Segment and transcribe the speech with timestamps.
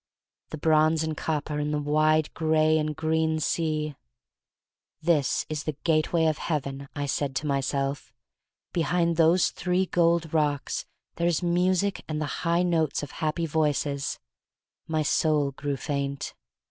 [0.49, 2.95] The bronze and copper in the wide gray and.
[2.95, 3.93] green sea!
[4.99, 8.11] "This is the gateway of Heaven," I said to myself.
[8.73, 10.87] "Behind those three gold rocks
[11.17, 14.17] there is music and the high notes of happy voices."
[14.87, 16.33] My soul grew faint.